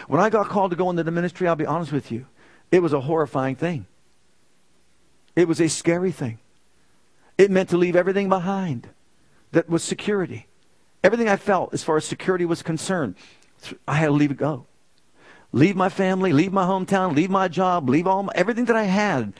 [0.08, 2.26] When I got called to go into the ministry, I'll be honest with you,
[2.70, 3.86] it was a horrifying thing.
[5.36, 6.38] It was a scary thing.
[7.36, 8.88] It meant to leave everything behind
[9.52, 10.46] that was security.
[11.02, 13.16] Everything I felt as far as security was concerned,
[13.86, 14.66] I had to leave it go.
[15.52, 18.84] Leave my family, leave my hometown, leave my job, leave all my, everything that I
[18.84, 19.32] had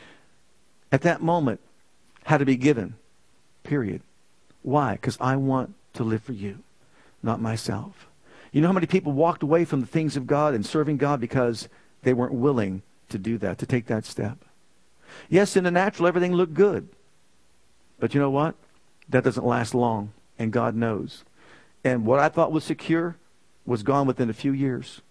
[0.91, 1.59] at that moment
[2.23, 2.95] had to be given.
[3.63, 4.01] Period.
[4.61, 4.93] Why?
[4.93, 6.59] Because I want to live for you,
[7.21, 8.07] not myself.
[8.55, 11.19] You know how many people walked away from the things of God and serving God
[11.19, 11.67] because
[12.03, 14.45] they weren't willing to do that, to take that step?
[15.27, 16.87] Yes, in the natural, everything looked good.
[17.99, 18.55] But you know what?
[19.09, 21.25] That doesn't last long, and God knows.
[21.83, 23.17] And what I thought was secure
[23.65, 25.01] was gone within a few years.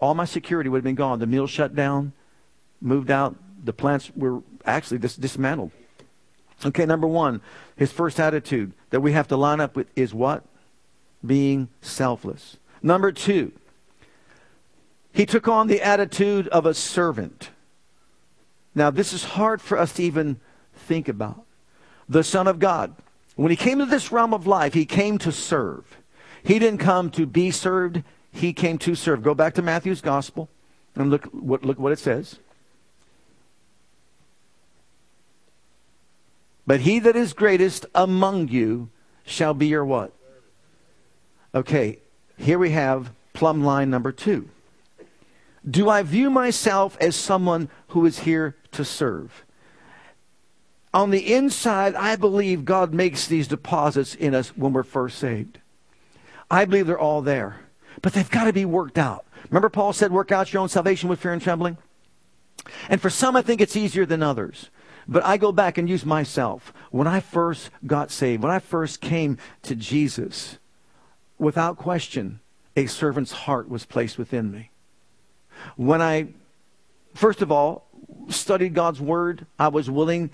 [0.00, 1.20] All my security would have been gone.
[1.20, 2.12] The mill shut down,
[2.80, 3.36] moved out.
[3.64, 5.70] The plants were actually dis- dismantled.
[6.66, 7.42] Okay, number one,
[7.76, 10.42] his first attitude that we have to line up with is what?
[11.24, 12.56] Being selfless.
[12.82, 13.52] Number two,
[15.12, 17.50] he took on the attitude of a servant.
[18.74, 20.40] Now, this is hard for us to even
[20.74, 21.44] think about.
[22.08, 22.94] The Son of God,
[23.36, 25.98] when he came to this realm of life, he came to serve.
[26.42, 29.22] He didn't come to be served, he came to serve.
[29.22, 30.48] Go back to Matthew's Gospel
[30.96, 32.38] and look what, look what it says.
[36.66, 38.88] But he that is greatest among you
[39.24, 40.12] shall be your what?
[41.54, 41.98] Okay,
[42.42, 44.48] here we have plumb line number two.
[45.68, 49.44] Do I view myself as someone who is here to serve?
[50.92, 55.58] On the inside, I believe God makes these deposits in us when we're first saved.
[56.50, 57.60] I believe they're all there,
[58.02, 59.24] but they've got to be worked out.
[59.48, 61.78] Remember, Paul said, Work out your own salvation with fear and trembling?
[62.88, 64.68] And for some, I think it's easier than others.
[65.08, 66.72] But I go back and use myself.
[66.90, 70.58] When I first got saved, when I first came to Jesus,
[71.42, 72.38] without question,
[72.76, 74.70] a servant's heart was placed within me.
[75.76, 76.28] When I,
[77.14, 77.88] first of all,
[78.28, 80.30] studied God's Word, I was willing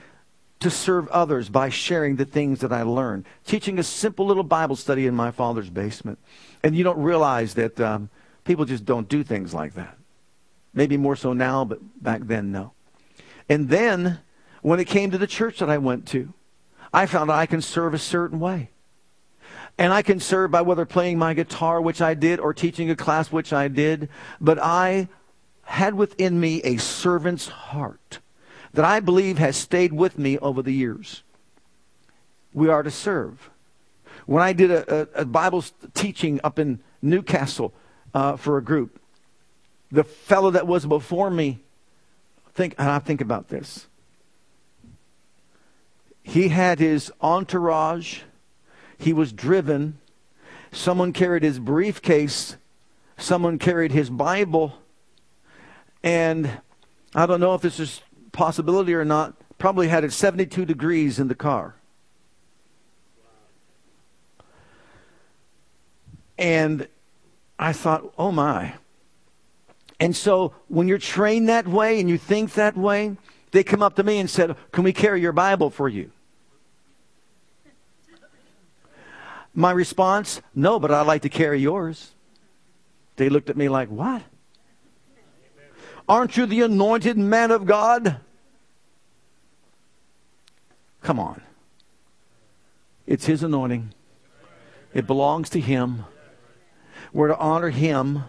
[0.61, 3.25] to serve others by sharing the things that I learned.
[3.47, 6.19] Teaching a simple little Bible study in my father's basement.
[6.63, 8.11] And you don't realize that um,
[8.45, 9.97] people just don't do things like that.
[10.75, 12.73] Maybe more so now, but back then, no.
[13.49, 14.19] And then,
[14.61, 16.35] when it came to the church that I went to,
[16.93, 18.71] I found I can serve a certain way.
[19.79, 22.97] And I can serve by whether playing my guitar, which I did, or teaching a
[22.97, 24.09] class, which I did.
[24.41, 25.09] But I
[25.63, 28.19] had within me a servant's heart
[28.73, 31.23] that I believe has stayed with me over the years.
[32.53, 33.51] We are to serve.
[34.27, 35.65] When I did a, a, a Bible
[35.95, 37.73] teaching up in Newcastle
[38.13, 39.01] uh, for a group,
[39.91, 41.61] the fellow that was before me,
[42.53, 43.87] think, and I think about this.
[46.23, 48.21] He had his entourage
[48.99, 49.99] he was driven.
[50.73, 52.57] Someone carried his briefcase.
[53.17, 54.75] Someone carried his Bible.
[56.03, 56.61] And
[57.15, 59.35] I don't know if this is possibility or not.
[59.59, 61.75] Probably had it 72 degrees in the car.
[66.37, 66.87] And
[67.59, 68.75] I thought, oh my.
[69.99, 73.17] And so when you're trained that way and you think that way,
[73.51, 76.13] they come up to me and said, Can we carry your Bible for you?
[79.59, 82.15] My response, no, but I'd like to carry yours.
[83.17, 84.23] They looked at me like, what?
[86.09, 88.21] Aren't you the anointed man of God?
[91.03, 91.43] Come on.
[93.05, 93.93] It's his anointing.
[94.95, 96.05] It belongs to him.
[97.13, 98.23] We're to honor him.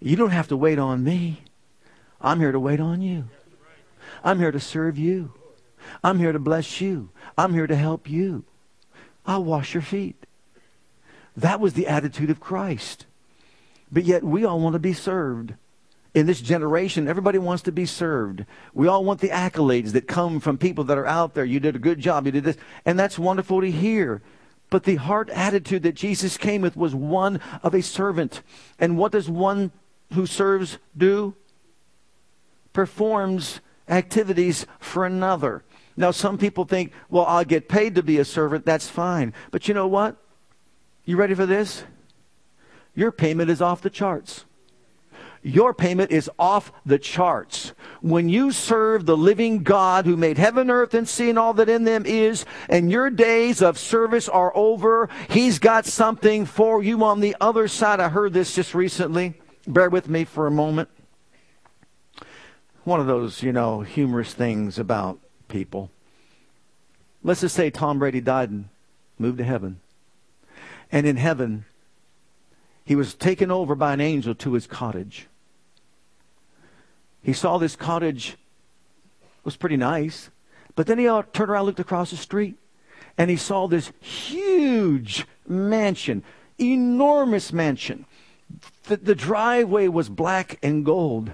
[0.00, 1.42] You don't have to wait on me.
[2.22, 3.24] I'm here to wait on you.
[4.24, 5.34] I'm here to serve you.
[6.02, 7.10] I'm here to bless you.
[7.36, 8.46] I'm here to help you.
[9.26, 10.26] I'll wash your feet.
[11.36, 13.06] That was the attitude of Christ.
[13.90, 15.54] But yet we all want to be served.
[16.14, 18.46] In this generation, everybody wants to be served.
[18.72, 21.44] We all want the accolades that come from people that are out there.
[21.44, 22.24] You did a good job.
[22.24, 22.56] You did this.
[22.86, 24.22] And that's wonderful to hear.
[24.70, 28.40] But the heart attitude that Jesus came with was one of a servant.
[28.78, 29.72] And what does one
[30.14, 31.34] who serves do?
[32.72, 35.62] Performs activities for another.
[35.96, 38.66] Now, some people think, well, I'll get paid to be a servant.
[38.66, 39.32] That's fine.
[39.50, 40.16] But you know what?
[41.04, 41.84] You ready for this?
[42.94, 44.44] Your payment is off the charts.
[45.42, 47.72] Your payment is off the charts.
[48.00, 51.68] When you serve the living God who made heaven, earth, and sea and all that
[51.68, 57.04] in them is, and your days of service are over, He's got something for you
[57.04, 58.00] on the other side.
[58.00, 59.34] I heard this just recently.
[59.68, 60.88] Bear with me for a moment.
[62.82, 65.90] One of those, you know, humorous things about people.
[67.22, 68.68] Let's just say Tom Brady died and
[69.18, 69.80] moved to heaven.
[70.92, 71.64] And in heaven,
[72.84, 75.26] he was taken over by an angel to his cottage.
[77.22, 78.36] He saw this cottage
[79.20, 80.30] it was pretty nice,
[80.74, 82.56] but then he turned around, looked across the street,
[83.18, 86.22] and he saw this huge mansion,
[86.58, 88.06] enormous mansion.
[88.84, 91.32] The, the driveway was black and gold.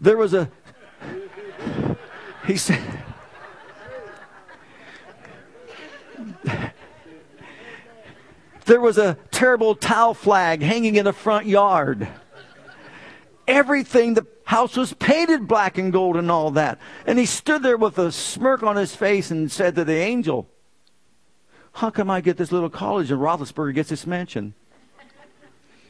[0.00, 0.50] There was a,
[2.46, 2.82] he said,
[8.66, 12.08] there was a terrible towel flag hanging in the front yard.
[13.46, 16.78] Everything, the house was painted black and gold and all that.
[17.06, 20.48] And he stood there with a smirk on his face and said to the angel,
[21.72, 24.54] How come I get this little college and Roethlisberger gets this mansion?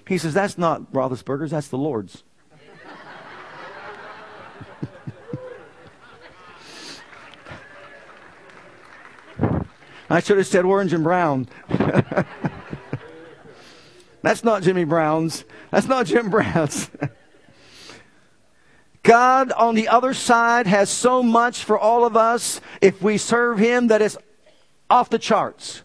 [0.09, 2.25] He says, That's not Roethlisberger's, that's the Lord's.
[10.13, 11.49] I should have said orange and brown.
[14.21, 15.47] That's not Jimmy Brown's.
[15.71, 16.91] That's not Jim Brown's.
[19.03, 23.59] God on the other side has so much for all of us if we serve
[23.59, 24.19] Him that is
[24.91, 25.83] off the charts.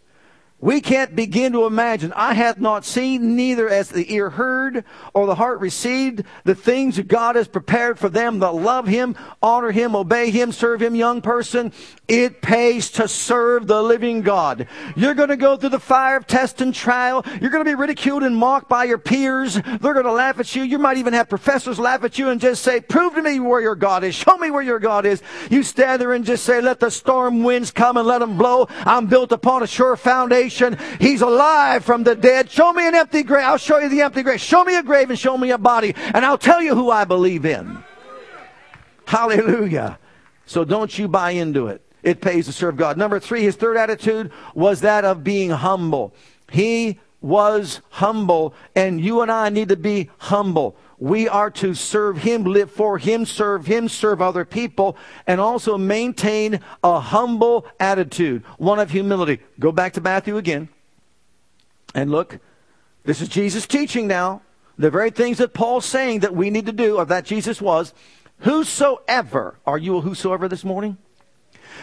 [0.60, 2.12] We can't begin to imagine.
[2.13, 6.96] Eye hath not seen, neither as the ear heard or the heart received, the things
[6.96, 10.96] that God has prepared for them that love Him, honor Him, obey Him, serve Him,
[10.96, 11.72] young person.
[12.08, 14.67] It pays to serve the living God.
[14.96, 17.24] You're going to go through the fire of test and trial.
[17.39, 19.56] You're going to be ridiculed and mocked by your peers.
[19.56, 20.63] They're going to laugh at you.
[20.63, 23.62] You might even have professors laugh at you and just say, prove to me where
[23.62, 24.15] your God is.
[24.15, 25.22] Show me where your God is.
[25.52, 28.67] You stand there and just say, let the storm winds come and let them blow.
[28.80, 32.49] I'm built upon a sure foundation He's alive from the dead.
[32.49, 33.45] Show me an empty grave.
[33.45, 34.39] I'll show you the empty grave.
[34.39, 37.05] Show me a grave and show me a body, and I'll tell you who I
[37.05, 37.83] believe in.
[39.05, 39.99] Hallelujah.
[40.45, 41.81] So don't you buy into it.
[42.03, 42.97] It pays to serve God.
[42.97, 46.13] Number three, his third attitude was that of being humble.
[46.49, 50.77] He was humble, and you and I need to be humble.
[50.99, 55.77] We are to serve Him, live for Him, serve Him, serve other people, and also
[55.77, 59.39] maintain a humble attitude, one of humility.
[59.60, 60.69] Go back to Matthew again.
[61.93, 62.39] And look,
[63.03, 64.41] this is Jesus teaching now.
[64.77, 67.93] The very things that Paul's saying that we need to do, or that Jesus was.
[68.39, 70.97] Whosoever, are you a whosoever this morning?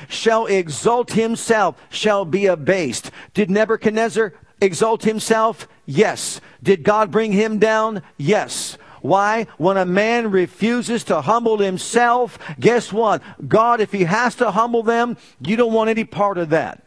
[0.08, 3.10] Shall exalt himself, shall be abased.
[3.32, 5.68] Did Nebuchadnezzar exalt himself?
[5.86, 6.40] Yes.
[6.62, 8.02] Did God bring him down?
[8.16, 8.76] Yes.
[9.04, 9.48] Why?
[9.58, 13.20] When a man refuses to humble himself, guess what?
[13.46, 16.80] God, if he has to humble them, you don't want any part of that.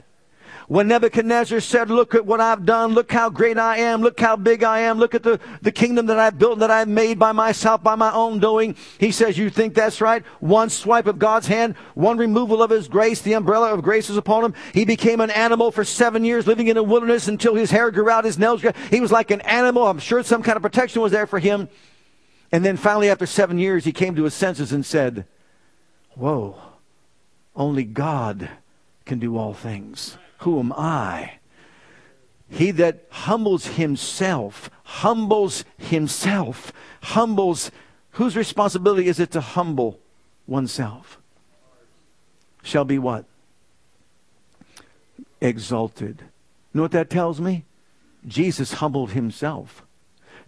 [0.68, 4.36] When Nebuchadnezzar said, Look at what I've done, look how great I am, look how
[4.36, 7.34] big I am, look at the, the kingdom that I've built, that I've made by
[7.34, 8.76] myself, by my own doing.
[9.00, 10.26] He says, You think that's right?
[10.40, 14.18] One swipe of God's hand, one removal of his grace, the umbrella of grace is
[14.18, 14.56] upon him.
[14.74, 18.10] He became an animal for seven years, living in a wilderness until his hair grew
[18.10, 18.78] out, his nails grew out.
[18.90, 19.86] He was like an animal.
[19.86, 21.70] I'm sure some kind of protection was there for him.
[22.52, 25.26] And then finally, after seven years, he came to his senses and said,
[26.16, 26.58] Whoa,
[27.56, 28.50] only God
[29.06, 30.18] can do all things.
[30.40, 31.34] Who am I?
[32.50, 37.72] He that humbles himself, humbles himself, humbles.
[38.12, 40.00] Whose responsibility is it to humble
[40.46, 41.20] oneself?
[42.64, 43.26] Shall be what?
[45.42, 46.22] Exalted.
[46.22, 47.66] You know what that tells me?
[48.26, 49.84] Jesus humbled himself.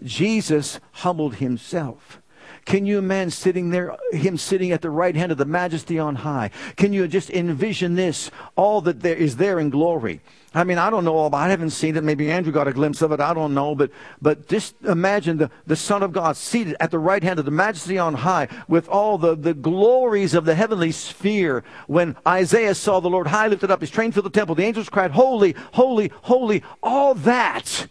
[0.03, 2.21] Jesus humbled himself.
[2.65, 6.15] Can you imagine sitting there, him sitting at the right hand of the majesty on
[6.15, 6.51] high?
[6.75, 10.21] Can you just envision this, all that there is there in glory?
[10.53, 12.03] I mean, I don't know all about I haven't seen it.
[12.03, 13.19] Maybe Andrew got a glimpse of it.
[13.19, 13.75] I don't know.
[13.75, 13.91] But,
[14.21, 17.51] but just imagine the, the Son of God seated at the right hand of the
[17.51, 21.63] majesty on high with all the, the glories of the heavenly sphere.
[21.87, 24.89] When Isaiah saw the Lord high lifted up, his train filled the temple, the angels
[24.89, 26.63] cried, Holy, holy, holy.
[26.81, 27.87] All that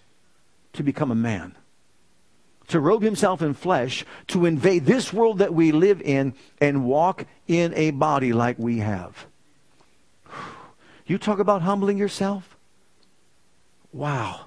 [0.73, 1.55] to become a man
[2.69, 7.27] to robe himself in flesh, to invade this world that we live in and walk
[7.47, 9.27] in a body like we have.
[11.07, 12.57] You talk about humbling yourself?
[13.93, 14.47] Wow.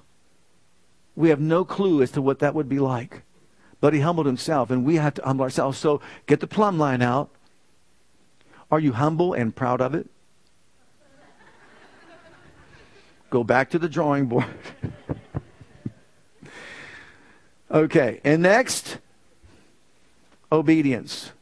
[1.16, 3.22] We have no clue as to what that would be like.
[3.80, 5.76] But he humbled himself, and we have to humble ourselves.
[5.76, 7.30] So get the plumb line out.
[8.70, 10.08] Are you humble and proud of it?
[13.28, 14.46] Go back to the drawing board.
[17.72, 18.98] Okay, and next,
[20.50, 21.32] obedience.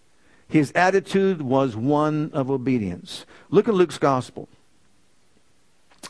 [0.47, 3.27] His attitude was one of obedience.
[3.51, 4.49] Look at Luke's Gospel,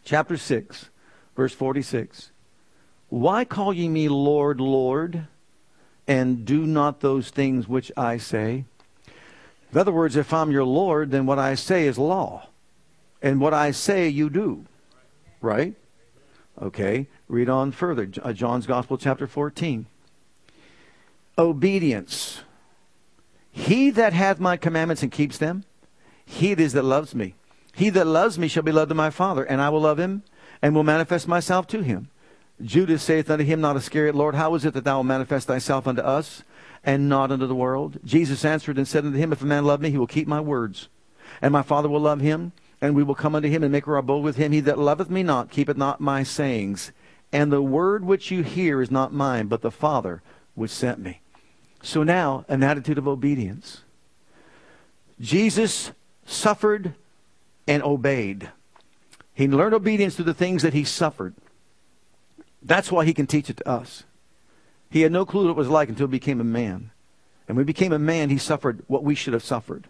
[0.05, 0.91] chapter 6,
[1.35, 2.33] verse 46.
[3.09, 5.27] Why call ye me Lord, Lord,
[6.07, 8.67] and do not those things which I say?
[9.73, 12.49] In other words, if I'm your Lord, then what I say is law.
[13.23, 14.67] And what I say, you do.
[15.41, 15.75] Right?
[16.61, 18.11] Okay, read on further.
[18.23, 19.87] Uh, John's Gospel, chapter 14
[21.39, 22.41] obedience.
[23.51, 25.65] He that hath my commandments and keeps them,
[26.25, 27.35] he it is that loves me.
[27.75, 30.23] He that loves me shall be loved of my Father, and I will love him,
[30.63, 32.09] and will manifest myself to him.
[32.63, 35.87] Judas saith unto him, not Iscariot, Lord, how is it that thou wilt manifest thyself
[35.87, 36.43] unto us,
[36.85, 37.99] and not unto the world?
[38.05, 40.41] Jesus answered and said unto him, If a man love me, he will keep my
[40.41, 40.89] words.
[41.41, 43.97] And my Father will love him, and we will come unto him and make our
[43.97, 44.53] abode with him.
[44.53, 46.93] He that loveth me not keepeth not my sayings.
[47.33, 50.23] And the word which you hear is not mine, but the Father
[50.61, 51.23] which sent me.
[51.83, 53.81] So now, an attitude of obedience.
[55.19, 55.93] Jesus
[56.27, 56.95] suffered
[57.67, 58.51] and obeyed.
[59.33, 61.35] He learned obedience through the things that he suffered.
[62.63, 64.05] That's why he can teach it to us.
[64.91, 66.91] He had no clue what it was like until he became a man.
[67.49, 69.89] And when he became a man, he suffered what we should have suffered.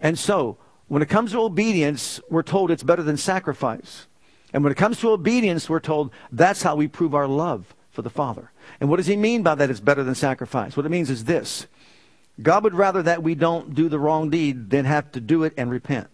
[0.00, 0.56] And so,
[0.88, 4.06] when it comes to obedience, we're told it's better than sacrifice.
[4.54, 8.02] And when it comes to obedience, we're told that's how we prove our love for
[8.02, 8.50] the Father.
[8.80, 10.76] And what does he mean by that it's better than sacrifice?
[10.76, 11.66] What it means is this
[12.40, 15.52] God would rather that we don't do the wrong deed than have to do it
[15.56, 16.08] and repent.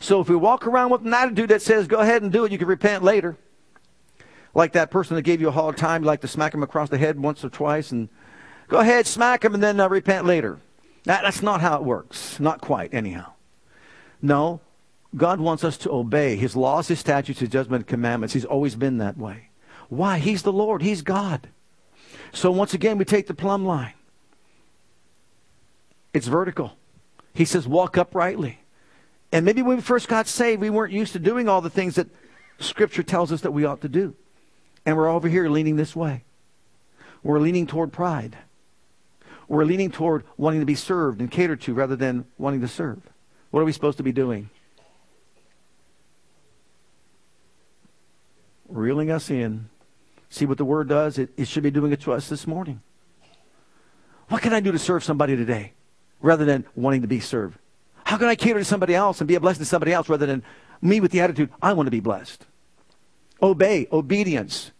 [0.00, 2.50] So if we walk around with an attitude that says, go ahead and do it,
[2.50, 3.36] you can repent later.
[4.54, 6.88] Like that person that gave you a hard time, you like to smack him across
[6.88, 8.08] the head once or twice and
[8.68, 10.58] go ahead, smack him and then uh, repent later.
[11.04, 12.40] That, that's not how it works.
[12.40, 13.32] Not quite, anyhow.
[14.20, 14.60] No,
[15.16, 18.34] God wants us to obey His laws, His statutes, His judgment, commandments.
[18.34, 19.48] He's always been that way.
[19.92, 20.20] Why?
[20.20, 20.80] He's the Lord.
[20.80, 21.50] He's God.
[22.32, 23.92] So once again, we take the plumb line.
[26.14, 26.78] It's vertical.
[27.34, 28.60] He says, walk uprightly.
[29.32, 31.96] And maybe when we first got saved, we weren't used to doing all the things
[31.96, 32.06] that
[32.58, 34.14] Scripture tells us that we ought to do.
[34.86, 36.24] And we're over here leaning this way.
[37.22, 38.38] We're leaning toward pride.
[39.46, 43.02] We're leaning toward wanting to be served and catered to rather than wanting to serve.
[43.50, 44.48] What are we supposed to be doing?
[48.70, 49.68] Reeling us in
[50.32, 51.18] See what the Word does?
[51.18, 52.80] It, it should be doing it to us this morning.
[54.28, 55.74] What can I do to serve somebody today
[56.22, 57.58] rather than wanting to be served?
[58.04, 60.24] How can I cater to somebody else and be a blessing to somebody else rather
[60.24, 60.42] than
[60.80, 62.46] me with the attitude, I want to be blessed?
[63.42, 64.70] Obey, obedience,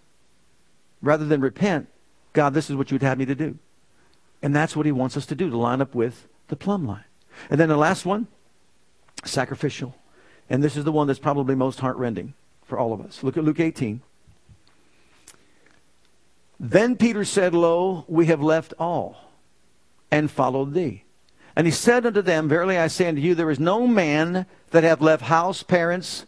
[1.02, 1.88] rather than repent.
[2.32, 3.58] God, this is what you would have me to do.
[4.40, 7.04] And that's what he wants us to do, to line up with the plumb line.
[7.50, 8.26] And then the last one,
[9.22, 9.96] sacrificial.
[10.48, 12.32] And this is the one that's probably most heartrending
[12.64, 13.22] for all of us.
[13.22, 14.00] Look at Luke 18.
[16.62, 19.16] Then Peter said, Lo, we have left all
[20.12, 21.02] and followed thee.
[21.56, 24.84] And he said unto them, Verily I say unto you, there is no man that
[24.84, 26.24] hath left house, parents,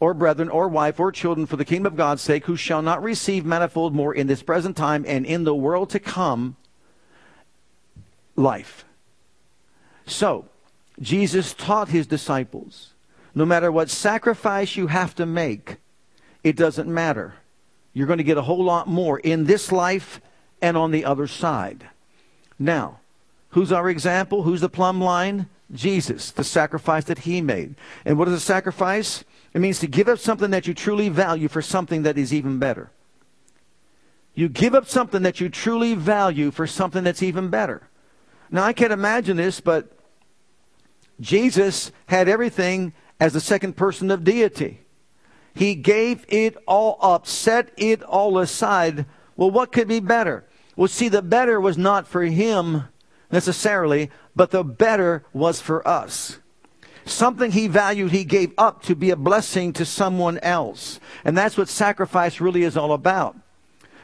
[0.00, 3.00] or brethren, or wife, or children for the kingdom of God's sake, who shall not
[3.00, 6.56] receive manifold more in this present time and in the world to come
[8.34, 8.84] life.
[10.04, 10.46] So,
[11.00, 12.92] Jesus taught his disciples
[13.36, 15.76] no matter what sacrifice you have to make,
[16.42, 17.34] it doesn't matter
[17.96, 20.20] you're going to get a whole lot more in this life
[20.60, 21.88] and on the other side.
[22.58, 23.00] Now,
[23.50, 24.42] who's our example?
[24.42, 25.48] Who's the plumb line?
[25.72, 27.74] Jesus, the sacrifice that he made.
[28.04, 29.24] And what is a sacrifice?
[29.54, 32.58] It means to give up something that you truly value for something that is even
[32.58, 32.90] better.
[34.34, 37.88] You give up something that you truly value for something that's even better.
[38.50, 39.90] Now, I can't imagine this, but
[41.18, 44.82] Jesus had everything as the second person of deity.
[45.56, 49.06] He gave it all up, set it all aside.
[49.36, 50.44] Well, what could be better?
[50.76, 52.84] Well, see, the better was not for him
[53.32, 56.38] necessarily, but the better was for us.
[57.06, 61.00] Something he valued, he gave up to be a blessing to someone else.
[61.24, 63.36] And that's what sacrifice really is all about.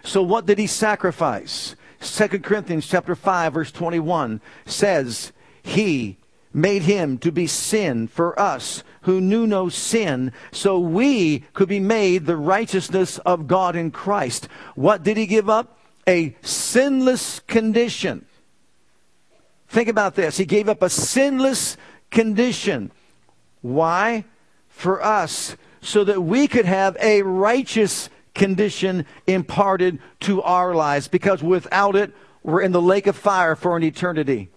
[0.03, 1.77] So what did he sacrifice?
[2.01, 5.33] 2 Corinthians chapter 5 verse 21 says,
[5.63, 6.17] He
[6.55, 11.81] made him to be sin for us who knew no sin, so we could be
[11.81, 14.49] made the righteousness of God in Christ.
[14.75, 15.79] What did he give up?
[16.07, 18.27] A sinless condition.
[19.69, 20.37] Think about this.
[20.37, 21.77] He gave up a sinless
[22.11, 22.93] condition.
[23.61, 24.25] Why?
[24.69, 31.43] For us, so that we could have a righteous condition imparted to our lives, because
[31.43, 34.49] without it, we're in the lake of fire for an eternity.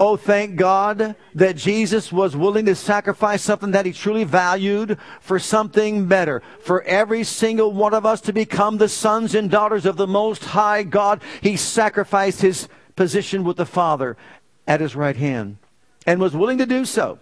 [0.00, 5.40] Oh, thank God that Jesus was willing to sacrifice something that he truly valued for
[5.40, 6.40] something better.
[6.60, 10.44] For every single one of us to become the sons and daughters of the Most
[10.44, 14.16] High God, he sacrificed his position with the Father
[14.68, 15.56] at his right hand
[16.06, 17.18] and was willing to do so.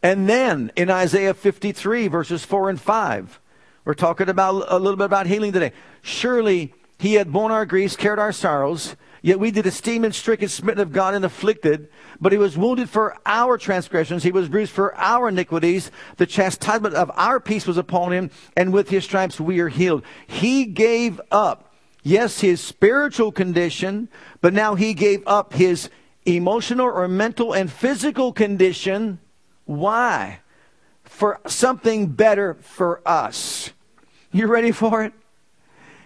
[0.00, 3.40] And then in Isaiah 53, verses 4 and 5,
[3.84, 5.72] we're talking about a little bit about healing today.
[6.02, 8.96] Surely he had borne our griefs, carried our sorrows.
[9.22, 11.88] Yet we did esteem him stricken, smitten of God, and afflicted.
[12.20, 14.22] But he was wounded for our transgressions.
[14.22, 15.90] He was bruised for our iniquities.
[16.16, 20.02] The chastisement of our peace was upon him, and with his stripes we are healed.
[20.26, 21.72] He gave up,
[22.02, 24.08] yes, his spiritual condition,
[24.40, 25.90] but now he gave up his
[26.24, 29.18] emotional or mental and physical condition.
[29.64, 30.40] Why?
[31.02, 33.70] For something better for us.
[34.30, 35.12] You ready for it?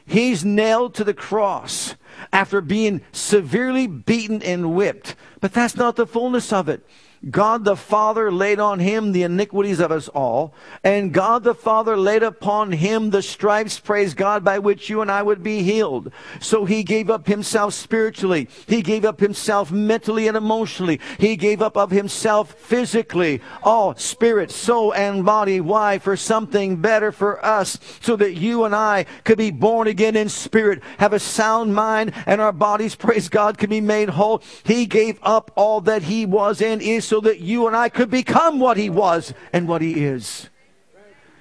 [0.04, 1.94] He's nailed to the cross
[2.32, 5.16] after being severely beaten and whipped.
[5.40, 6.86] But that's not the fullness of it.
[7.30, 11.96] God the Father laid on him the iniquities of us all, and God the Father
[11.96, 16.10] laid upon him the stripes, praise God, by which you and I would be healed.
[16.40, 18.48] So he gave up himself spiritually.
[18.66, 20.98] He gave up himself mentally and emotionally.
[21.18, 25.60] He gave up of himself physically, all spirit, soul, and body.
[25.60, 25.98] Why?
[25.98, 30.28] For something better for us, so that you and I could be born again in
[30.28, 34.42] spirit, have a sound mind, and our bodies, praise God, can be made whole.
[34.64, 38.08] He gave up all that he was and is so that you and I could
[38.08, 40.48] become what he was and what he is.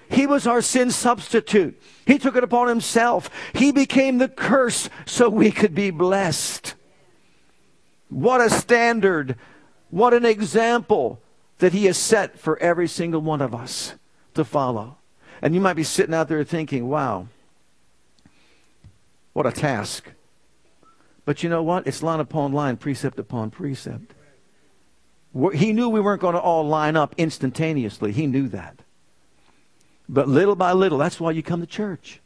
[0.09, 1.82] He was our sin substitute.
[2.05, 3.30] He took it upon himself.
[3.53, 6.76] He became the curse so we could be blessed.
[8.09, 9.38] What a standard.
[9.91, 11.22] What an example
[11.59, 13.93] that he has set for every single one of us
[14.34, 14.97] to follow.
[15.41, 17.28] And you might be sitting out there thinking, wow,
[19.32, 20.11] what a task.
[21.24, 21.88] But you know what?
[21.88, 24.15] It's line upon line, precept upon precept.
[25.53, 28.11] He knew we weren't going to all line up instantaneously.
[28.11, 28.79] He knew that.
[30.09, 32.19] But little by little, that's why you come to church.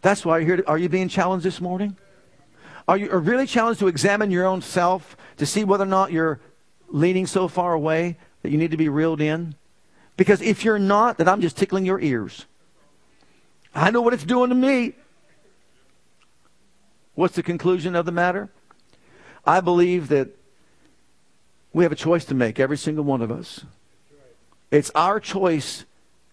[0.00, 0.56] That's why you're here.
[0.58, 1.96] To, are you being challenged this morning?
[2.86, 6.10] Are you are really challenged to examine your own self to see whether or not
[6.10, 6.40] you're
[6.88, 9.54] leaning so far away that you need to be reeled in?
[10.16, 12.46] Because if you're not, then I'm just tickling your ears.
[13.74, 14.94] I know what it's doing to me.
[17.14, 18.48] What's the conclusion of the matter?
[19.44, 20.37] I believe that
[21.78, 23.64] we have a choice to make, every single one of us.
[24.72, 25.84] It's our choice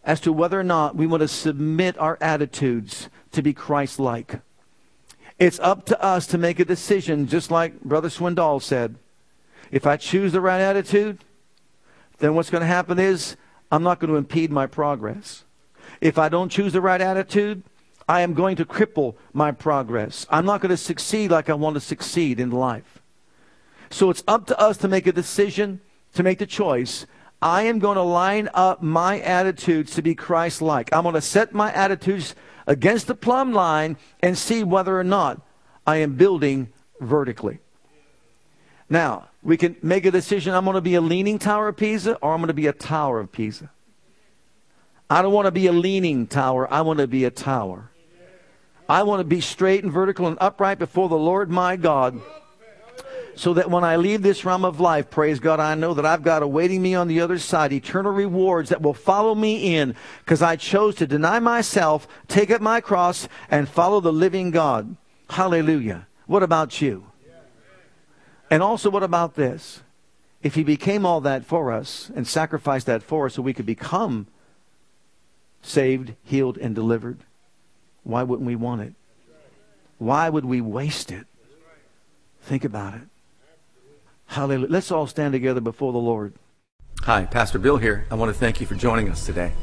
[0.04, 4.40] as to whether or not we want to submit our attitudes to be Christ like.
[5.38, 8.96] It's up to us to make a decision, just like Brother Swindoll said.
[9.70, 11.24] If I choose the right attitude,
[12.18, 13.38] then what's going to happen is
[13.72, 15.44] I'm not going to impede my progress.
[16.02, 17.62] If I don't choose the right attitude,
[18.10, 20.26] I am going to cripple my progress.
[20.32, 23.04] I'm not going to succeed like I want to succeed in life.
[23.90, 25.82] So it's up to us to make a decision,
[26.14, 27.06] to make the choice.
[27.42, 30.94] I am going to line up my attitudes to be Christ like.
[30.94, 35.42] I'm going to set my attitudes against the plumb line and see whether or not
[35.86, 36.70] I am building
[37.00, 37.60] vertically.
[38.90, 42.16] Now, we can make a decision I'm going to be a leaning tower of Pisa
[42.16, 43.70] or I'm going to be a tower of Pisa.
[45.10, 47.92] I don't want to be a leaning tower, I want to be a tower.
[48.88, 52.20] I want to be straight and vertical and upright before the Lord my God
[53.36, 56.24] so that when I leave this realm of life, praise God, I know that I've
[56.24, 60.42] got awaiting me on the other side eternal rewards that will follow me in because
[60.42, 64.96] I chose to deny myself, take up my cross, and follow the living God.
[65.30, 66.08] Hallelujah.
[66.28, 67.08] What about you?
[68.50, 69.82] And also, what about this?
[70.42, 73.66] If he became all that for us and sacrificed that for us so we could
[73.66, 74.28] become
[75.62, 77.20] saved, healed, and delivered,
[78.04, 78.94] why wouldn't we want it?
[79.98, 81.26] Why would we waste it?
[82.42, 83.02] Think about it.
[84.28, 84.68] Hallelujah.
[84.70, 86.34] Let's all stand together before the Lord.
[87.04, 88.06] Hi, Pastor Bill here.
[88.10, 89.54] I want to thank you for joining us today.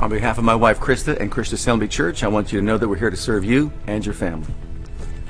[0.00, 2.76] On behalf of my wife Krista and Christian Assembly Church, I want you to know
[2.76, 4.52] that we're here to serve you and your family.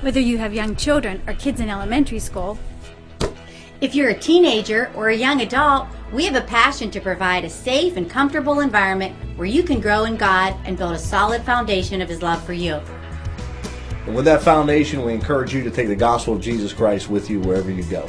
[0.01, 2.59] Whether you have young children or kids in elementary school,
[3.81, 7.51] if you're a teenager or a young adult, we have a passion to provide a
[7.51, 12.01] safe and comfortable environment where you can grow in God and build a solid foundation
[12.01, 12.81] of His love for you.
[14.07, 17.31] And with that foundation, we encourage you to take the gospel of Jesus Christ with
[17.31, 18.09] you wherever you go.